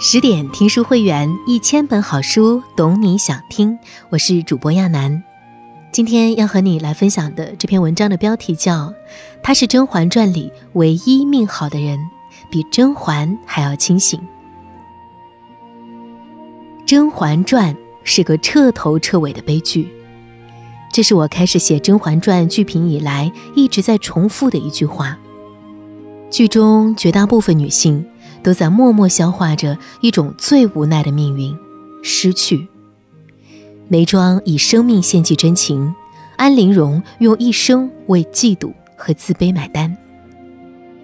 [0.00, 3.76] 十点听书会员，一千本好书，懂你想听。
[4.10, 5.24] 我是主播亚楠，
[5.90, 8.90] 今天要和你来分享的这篇文章的标题叫
[9.42, 11.98] 《他是甄嬛传里唯一命好的人，
[12.48, 14.20] 比甄嬛还要清醒》。
[16.86, 17.74] 《甄嬛传》
[18.04, 19.88] 是个彻头彻尾的悲剧，
[20.92, 25.18] 这是我开始写《甄嬛传》剧评以来一直在重复的一句话。
[26.30, 28.06] 剧中绝大部分女性。
[28.48, 31.54] 都在默默消化着一种最无奈的命运——
[32.02, 32.66] 失去。
[33.88, 35.94] 眉庄以生命献祭真情，
[36.38, 39.94] 安陵容用一生为嫉妒和自卑买单。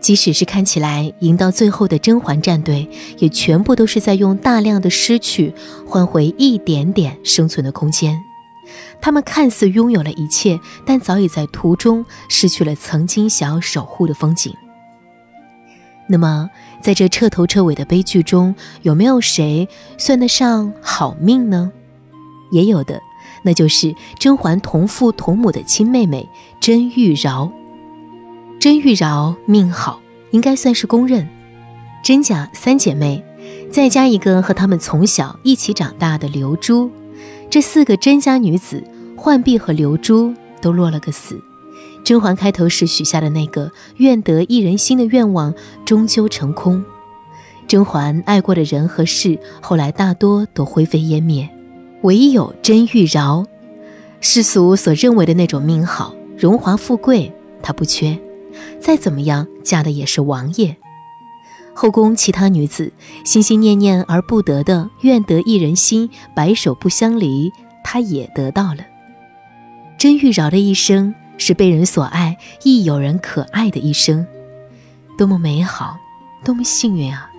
[0.00, 2.88] 即使是看起来赢到最后的甄嬛战队，
[3.18, 5.52] 也全部都是在用大量的失去
[5.86, 8.18] 换回一点点生存的空间。
[9.02, 14.50] 他们看似拥有了一切，但早已在途中失去了曾经想要守护的风景。
[16.06, 16.50] 那么，
[16.84, 21.72] 在这彻头彻尾的悲剧中，有没有谁算得上好命呢？
[22.52, 23.00] 也有的，
[23.42, 26.28] 那就是甄嬛同父同母的亲妹妹
[26.60, 27.50] 甄玉娆。
[28.60, 29.98] 甄玉娆命好，
[30.30, 31.26] 应该算是公认。
[32.04, 33.24] 甄家三姐妹，
[33.72, 36.91] 再加一个和她们从小一起长大的刘珠，
[37.48, 38.84] 这四个甄家女子，
[39.16, 41.42] 浣碧和刘珠都落了个死。
[42.05, 45.55] 甄嬛开头时许下的那个愿得一人心的愿望，
[45.86, 46.84] 终究成空。
[47.66, 51.48] 甄嬛爱过的人和事，后来大多都灰飞烟灭，
[52.02, 53.47] 唯有甄玉娆，
[54.20, 57.32] 世俗所认为的那种命好、荣华富贵，
[57.62, 58.19] 她不缺。
[58.78, 60.77] 再怎么样，嫁的也是王爷。
[61.72, 62.92] 后宫其他女子
[63.25, 67.50] 心心念念而不得的，愿得一人心，白首不相离，
[67.82, 68.84] 她也得到了。
[69.97, 71.14] 甄玉娆的一生。
[71.38, 74.27] 是被人所爱，亦有人可爱的一生，
[75.18, 75.96] 多么美好，
[76.44, 77.30] 多么幸运啊！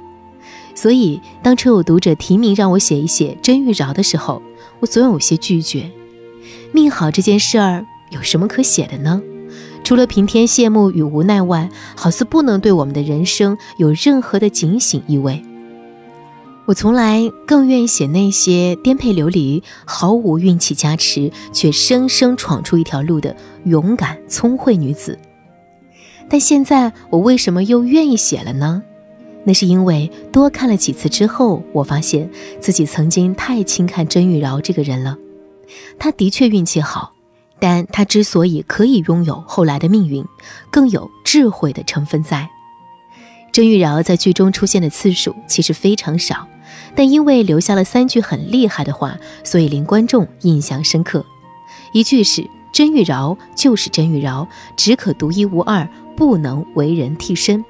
[0.73, 4.41] 所以，当初有读者提名让我写一写甄玉娆的时候，
[4.79, 5.89] 我总有些拒绝。
[6.71, 9.21] 命好这件事儿有什么可写的呢？
[9.83, 15.43] 除了平添羡慕与无奈外，好似不能对我们的人生有任何的警醒意味。
[16.65, 25.17] 我从来更愿意写那些颠沛流离、毫无运气加持，却生生闯出一条路的勇敢聪慧女子。
[26.27, 28.81] 但现在我为什么又愿意写了呢？
[29.43, 32.27] 那是因为多看了几次之后，我发现
[32.59, 35.15] 自己曾经太轻看甄玉娆这个人了。
[35.99, 37.13] 她的确运气好，
[37.59, 40.25] 但她之所以可以拥有后来的命运，
[40.71, 42.49] 更有智慧的成分在。
[43.51, 46.47] 甄玉娆在剧中出现的次数其实非常少。
[46.95, 51.25] 但因为留下了三句很厉害的话，所以令观众印象深刻。
[51.91, 54.47] 一句是“甄玉娆就是甄玉娆，
[54.77, 57.63] 只可独一无二，不能为人替身”。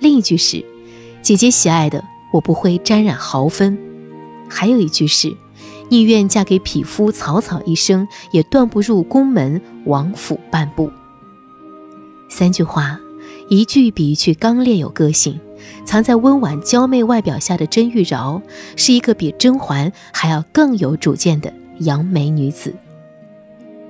[0.00, 0.64] 另一句是
[1.22, 3.76] “姐姐喜爱的，我不会沾染毫分”。
[4.48, 5.36] 还有一句是
[5.90, 10.90] “宁愿嫁给匹夫，草草一生，也断不入宫门，王府半步”。
[12.30, 13.00] 三句话，
[13.48, 15.40] 一句比一句刚烈有个性。
[15.84, 18.40] 藏在温婉娇媚外表下的甄玉娆，
[18.76, 22.74] 是一个比甄嬛还要更有主见的杨梅女子。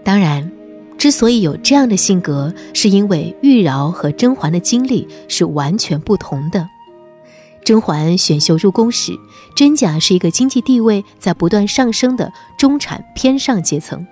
[0.04, 0.50] 当然，
[0.96, 6.68] 之所以有这样的性格，是因为玉娆和甄嬛的经历是完全不同的。
[7.64, 9.12] 甄嬛选秀入宫时，
[9.54, 14.06] 甄家是一个经济地位在不断上升的中产偏上阶层。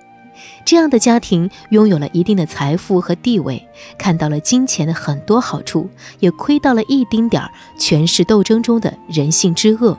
[0.65, 3.67] 这样的家庭拥有了一定的财富和地位，
[3.99, 9.97] 看到了金钱的很多好处，也窥到了一丁点儿权势斗争中的人性之恶，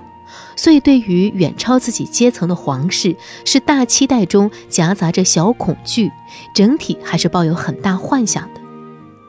[0.56, 3.16] 所以对于远超自己阶层的皇室，
[3.46, 6.12] 是大期待中夹杂着小恐惧，
[6.54, 8.60] 整体还是抱有很大幻想的。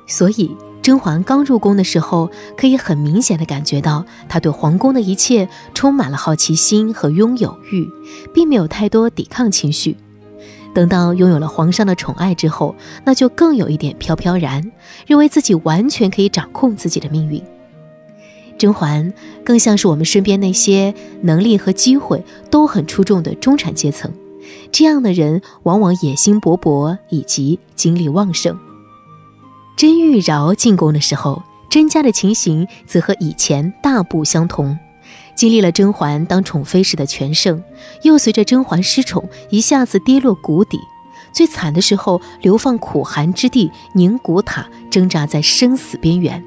[0.07, 7.89] 所以甄嬛刚入宫的时候，可以很明显的感觉到，她对皇宫的一切充满了好奇心和拥有欲，
[8.33, 9.97] 并没有太多抵抗情绪。
[10.79, 12.73] 等到拥有了皇上的宠爱之后，
[13.05, 14.63] 那就更有一点飘飘然，
[15.09, 17.43] 认为自己完全可以掌控自己的命运。
[18.57, 19.13] 甄嬛
[19.45, 24.09] 更像是我们身边那些能力和机会都很出众的中产阶层，
[24.71, 28.57] 这样的人往往野心勃勃以及精力旺盛。
[29.77, 34.79] 甄玉娆进宫的时候，甄家的情形则和以前大不相同。
[35.39, 37.63] 经历了甄嬛当宠妃时的全盛，
[38.03, 40.81] 又随着甄嬛失宠一下子跌落谷底。
[41.31, 46.43] 最惨的时候，流放苦寒之地宁古塔，挣扎在生死边缘。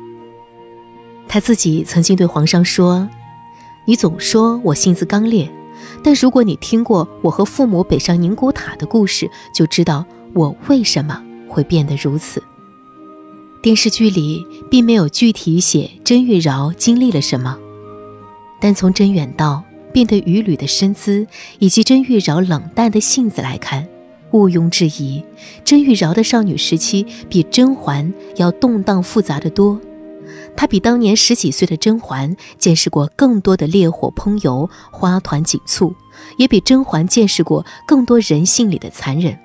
[1.29, 3.07] 他自己曾经对皇上说
[3.87, 5.49] ：“你总说我性子刚烈，
[6.03, 10.03] 但如果你听过我和父母北上宁古塔的故事，就知道
[10.33, 12.43] 我为什么会变得如此。”
[13.63, 17.57] 电视剧里并没有具体写甄玉娆经历了什么。
[18.61, 19.61] 但从甄远道
[19.91, 21.27] 变得屡屡的身姿，
[21.59, 23.85] 以及甄玉娆冷淡的性子来看，
[24.31, 25.21] 毋庸置疑，
[25.65, 29.81] 甄玉娆的少女时期比甄嬛要动荡复杂的多。
[30.55, 35.93] 她比当年十几岁的甄嬛见识过更多的烈火烹油、花团锦簇，
[36.37, 39.37] 也比甄嬛见识过更多人性里的残忍。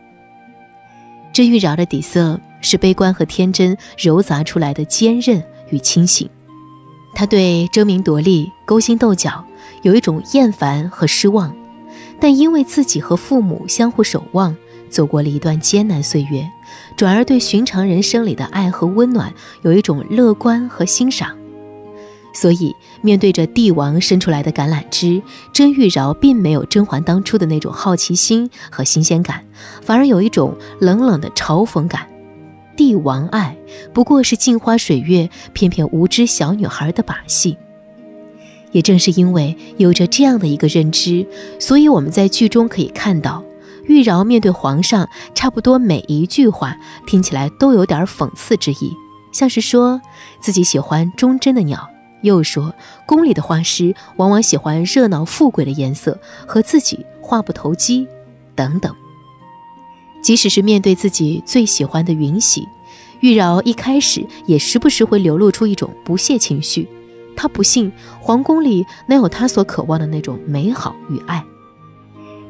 [1.32, 6.28] 甄玉娆的底色是悲观和天真糅杂出来的坚韧与清醒。
[7.18, 9.42] 他对争名夺利、勾心斗角
[9.80, 11.50] 有一种厌烦和失望，
[12.20, 14.54] 但因为自己和父母相互守望，
[14.90, 16.46] 走过了一段艰难岁月，
[16.94, 19.32] 转而对寻常人生里的爱和温暖
[19.62, 21.34] 有一种乐观和欣赏。
[22.34, 25.22] 所以，面对着帝王伸出来的橄榄枝，
[25.54, 29.42] 甄玉娆并没有甄嬛当初的那种好奇心和新鲜感，
[29.80, 32.06] 反而有一种冷冷的嘲讽感。
[32.76, 33.56] 帝王爱
[33.92, 37.56] 不过是镜花水月、骗骗无知小女孩的把戏。
[38.72, 41.26] 也正是因为有着这样的一个认知，
[41.58, 43.42] 所以我们在剧中可以看到，
[43.86, 46.76] 玉娆面对皇上，差不多每一句话
[47.06, 48.92] 听起来都有点讽刺之意，
[49.32, 50.02] 像是说
[50.40, 51.88] 自己喜欢忠贞的鸟，
[52.22, 52.74] 又说
[53.06, 58.06] 宫里的画师往往喜欢热闹富贵的颜色，和自己话不投机，
[58.54, 58.94] 等等。
[60.26, 62.66] 即使是面对自己最喜欢的云喜，
[63.20, 66.88] 玉娆一开始也时不时会流露出一种不屑情绪。
[67.36, 71.44] 她不信皇宫里能有她所渴望的那种美好与爱。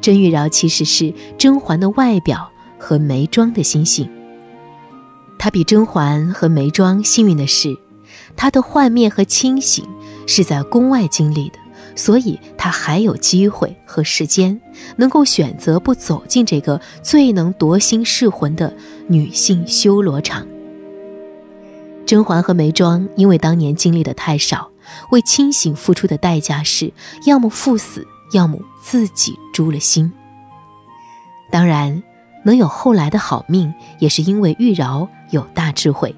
[0.01, 4.09] 甄玉娆其实是甄嬛的外表和眉庄的心性。
[5.37, 7.77] 她比甄嬛和眉庄幸运的是，
[8.35, 9.85] 她的幻灭和清醒
[10.25, 11.59] 是在宫外经历的。
[11.97, 14.61] 所以，他还有机会和时间，
[14.97, 18.71] 能够选择不走进这个最能夺心噬魂的
[19.07, 20.47] 女性修罗场。
[22.05, 24.69] 甄嬛和眉庄因为当年经历的太少，
[25.09, 26.93] 为清醒付出的代价是
[27.25, 30.13] 要么赴死，要么自己诛了心。
[31.51, 32.03] 当然，
[32.45, 36.15] 能有后来的好命，也是因为玉娆有大智慧。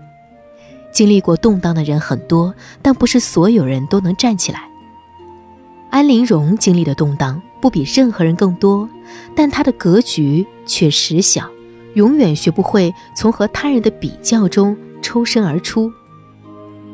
[0.92, 4.69] 经历过动荡的人很多，但不是所有人都能站起来。
[5.89, 8.88] 安陵容经历的动荡不比任何人更多，
[9.36, 11.50] 但她的格局却实小，
[11.95, 15.91] 永远学不会从和他人的比较中抽身而出。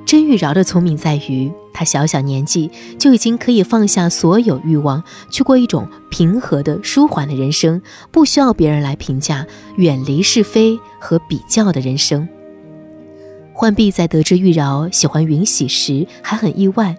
[0.06, 7.82] 甄玉娆的聪明在于，她小小年纪就已经可以放下所有欲望，去过一种平和的、舒缓的人生，
[8.12, 9.46] 不需要别人来评价，
[9.76, 12.28] 远离是非和比较的人生。
[13.54, 16.96] 浣碧在得知玉娆喜欢云喜时，还很意外，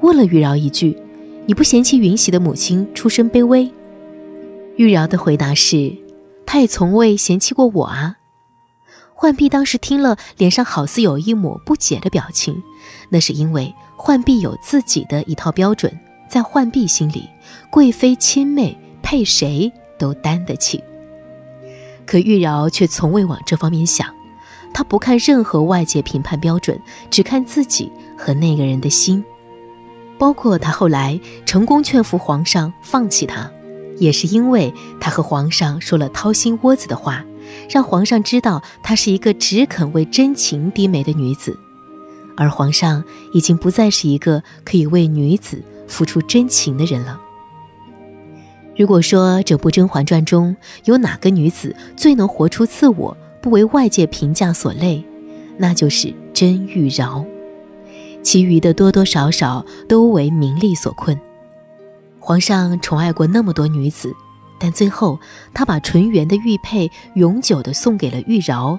[0.00, 0.96] 问了玉娆一句。
[1.48, 3.72] 你不嫌弃云喜的母亲出身卑微？
[4.76, 5.96] 玉娆的回答是
[6.44, 8.16] ：“她也从未嫌弃过我啊。”
[9.16, 12.62] 浣碧当时听了，脸上好似有一抹不解的表情。
[13.08, 15.90] 那是因为浣碧有自己的一套标准，
[16.28, 17.26] 在浣碧心里，
[17.70, 20.84] 贵妃亲妹配谁都担得起。
[22.04, 24.06] 可玉娆却从未往这方面想，
[24.74, 26.78] 她不看任何外界评判标准，
[27.10, 29.24] 只看自己和那个人的心。
[30.18, 33.50] 包括他后来成功劝服皇上放弃他，
[33.98, 37.24] 也是因为他和皇上说了掏心窝子的话，
[37.70, 41.58] 让皇上知道她是一个只肯为真情低眉的女子，
[42.36, 47.20] 而皇上已经不再是一个可以为女子付出真情的人了。
[48.76, 55.02] 如果说整部《甄嬛传》中有哪个女子最能活出自我，不为外界评价所累，
[55.56, 57.24] 那就是甄玉娆。
[58.22, 61.18] 其余的多多少少都为名利所困。
[62.18, 64.12] 皇上宠爱过那么多女子，
[64.58, 65.18] 但最后
[65.54, 68.78] 他把纯元的玉佩永久的送给了玉娆。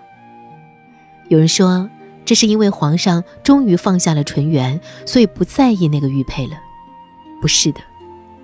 [1.29, 1.89] 有人说，
[2.25, 6.53] 这是因为皇上终于放下了纯元，所以不在意那个玉佩了。
[7.41, 7.79] 不是的，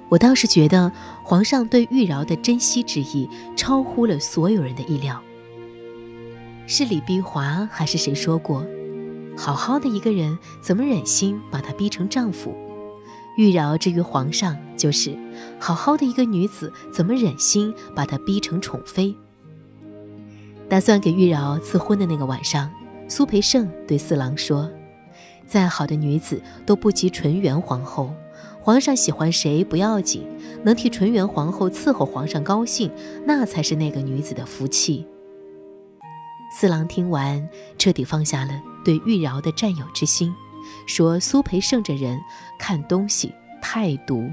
[0.10, 0.92] 我倒是觉得
[1.24, 5.22] 皇上对玉娆的珍惜之意超乎了所有人的意料。
[6.66, 8.66] 是李碧华还是谁说过？
[9.38, 12.56] 好好的一个人，怎么忍心把她逼成丈夫？
[13.38, 15.14] 玉娆之于皇上，就是
[15.60, 19.14] 好好的一个女子，怎么忍心把她逼成宠妃？
[20.70, 22.72] 打算给玉娆赐婚的那个晚上，
[23.08, 24.72] 苏培盛对四郎说
[25.46, 28.14] ：“再好的女子都不及纯元皇后，
[28.62, 30.26] 皇上喜欢谁不要紧，
[30.64, 32.90] 能替纯元皇后伺候皇上高兴，
[33.26, 35.06] 那才是那个女子的福气。”
[36.58, 38.62] 四郎听完，彻底放下了。
[38.86, 40.34] 对玉娆的占有之心，
[40.88, 42.18] 说苏培盛这人
[42.58, 43.30] 看东西
[43.62, 44.32] 太毒。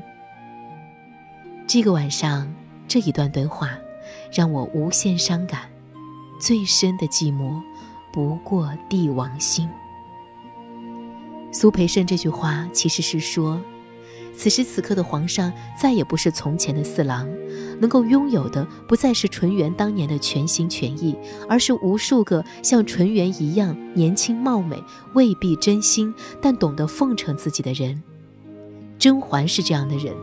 [1.67, 2.47] 这个晚上
[2.87, 3.71] 这一段对话，
[4.33, 5.63] 让我无限伤感。
[6.39, 7.61] 最深的寂寞，
[8.13, 9.69] 不过帝王心。
[11.51, 13.61] 苏培盛这句话其实是说，
[14.35, 17.29] 此时此刻的皇上再也不是从前的四郎，
[17.79, 21.17] 能够拥有的不再是纯元当年的全心全意，
[21.49, 24.83] 而是无数个像纯元一样年轻貌美、
[25.15, 28.03] 未必真心但懂得奉承自己的人。
[28.99, 30.15] 甄嬛是这样的人，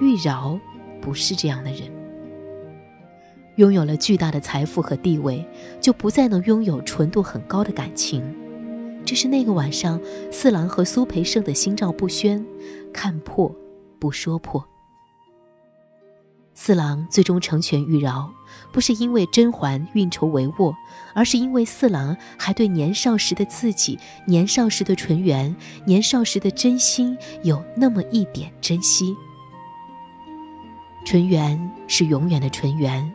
[0.00, 0.58] 玉娆
[1.00, 1.82] 不是这样的人。
[3.56, 5.46] 拥有了巨大的财富和地位，
[5.80, 8.22] 就不再能拥有纯度很高的感情。
[9.04, 12.44] 这是那个晚上四郎和苏培盛的心照不宣，
[12.92, 13.54] 看破
[13.98, 14.64] 不说破。
[16.54, 18.28] 四郎最终成全玉娆，
[18.72, 20.74] 不是因为甄嬛运筹帷幄，
[21.14, 25.54] 而是因为四郎还对年少时的自己、年少时的纯元、
[25.86, 29.16] 年少时的真心有那么一点珍惜。
[31.04, 33.10] 纯元是永远的纯元，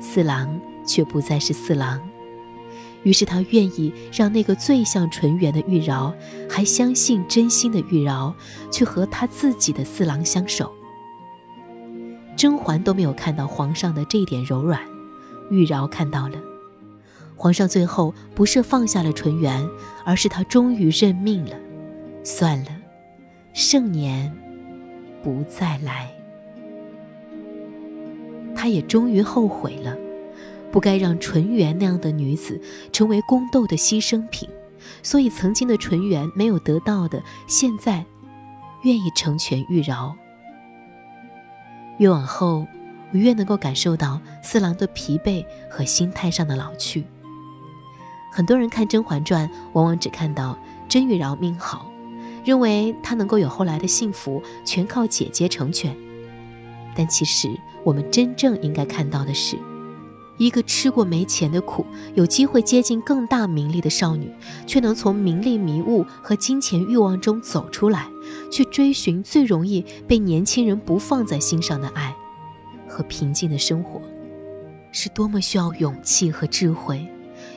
[0.00, 2.00] 四郎却不再是四郎。
[3.02, 6.12] 于是他愿意让那个最像纯元的玉娆，
[6.48, 8.32] 还相信真心的玉娆，
[8.70, 10.72] 去和他自己的四郎相守。
[12.36, 14.80] 甄嬛都没有看到皇上的这一点柔软，
[15.50, 16.38] 玉娆看到了。
[17.36, 19.68] 皇上最后不是放下了纯元，
[20.04, 21.56] 而是他终于认命了。
[22.22, 22.70] 算了，
[23.52, 24.32] 盛年
[25.24, 26.08] 不再来。
[28.54, 29.96] 他也终于后悔了。
[30.72, 32.60] 不该让纯元那样的女子
[32.90, 34.48] 成为宫斗的牺牲品，
[35.02, 38.04] 所以曾经的纯元没有得到的，现在
[38.82, 40.14] 愿意成全玉娆。
[41.98, 42.66] 越往后，
[43.12, 47.04] 我越能够感受到四郎的疲惫和心态上的老去。
[48.32, 51.92] 很多人看《甄嬛传》，往往只看到甄玉娆命好，
[52.44, 55.94] 认为她能够有后来的幸福，全靠姐姐成全。
[56.96, 57.50] 但其实，
[57.84, 59.58] 我们真正应该看到的是。
[60.42, 64.28] 一个吃过没钱的苦，有机会接近更大名利的少女，
[64.66, 68.08] 却能从名利迷雾和金钱欲望中走出来，
[68.50, 72.12] 去追寻最容易被年轻人不放在心上的爱
[72.88, 74.02] 和平静的生活，
[74.90, 77.06] 是多么需要勇气和智慧，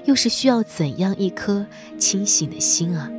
[0.05, 1.65] 又是需要怎样一颗
[1.97, 3.09] 清醒的心啊！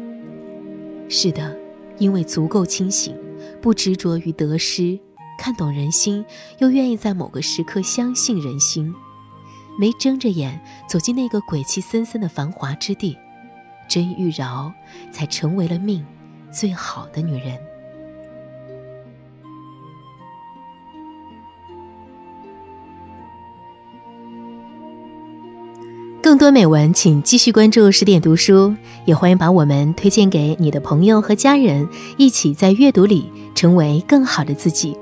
[1.09, 1.57] 是的，
[1.99, 3.17] 因为足够清醒，
[3.61, 4.97] 不执着于得失，
[5.41, 6.25] 看懂人心，
[6.59, 8.95] 又愿意在某个时刻相信人心。
[9.79, 13.17] 没睁着眼走进那个鬼气森森的繁华之地，
[13.89, 14.73] 甄玉娆
[15.13, 16.05] 才成为了命
[16.51, 17.59] 最好的女人。
[26.23, 34.97] 更多美文，请继续关注十点读书，也欢迎把我们推荐给你的朋友和家人，一起在阅读里成为更好的自己。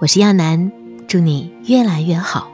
[0.00, 0.72] 我是亚楠，
[1.06, 2.50] 祝你越来越好。